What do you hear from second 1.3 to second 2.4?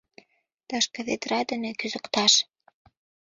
дене кӱзыкташ?